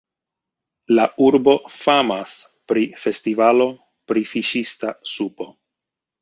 [0.99, 2.33] La urbo famas
[2.71, 3.69] pri festivalo
[4.13, 5.49] pri fiŝista supo.